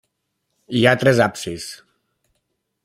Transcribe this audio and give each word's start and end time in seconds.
Hi 0.79 0.81
ha 0.87 0.93
tres 1.03 1.21
absis. 1.27 1.69